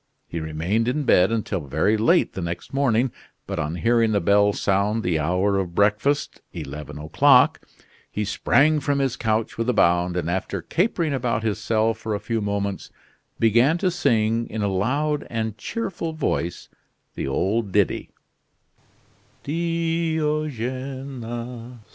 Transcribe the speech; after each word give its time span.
He 0.27 0.39
remained 0.39 0.87
in 0.87 1.03
bed 1.03 1.31
until 1.31 1.59
very 1.67 1.95
late 1.95 2.33
the 2.33 2.41
next 2.41 2.73
morning; 2.73 3.11
but 3.45 3.59
on 3.59 3.75
hearing 3.75 4.13
the 4.13 4.19
bell 4.19 4.51
sound 4.51 5.03
the 5.03 5.19
hour 5.19 5.59
of 5.59 5.75
breakfast, 5.75 6.41
eleven 6.53 6.97
o'clock, 6.97 7.63
he 8.09 8.25
sprang 8.25 8.79
from 8.79 8.97
his 8.97 9.15
couch 9.15 9.59
with 9.59 9.69
a 9.69 9.73
bound, 9.75 10.17
and 10.17 10.27
after 10.27 10.59
capering 10.63 11.13
about 11.13 11.43
his 11.43 11.59
cell 11.59 11.93
for 11.93 12.15
a 12.15 12.19
few 12.19 12.41
moments, 12.41 12.89
began 13.37 13.77
to 13.77 13.91
sing, 13.91 14.49
in 14.49 14.63
a 14.63 14.67
loud 14.73 15.27
and 15.29 15.55
cheerful 15.59 16.13
voice, 16.13 16.67
the 17.13 17.27
old 17.27 17.71
ditty: 17.71 18.09
"Diogene! 19.43 21.79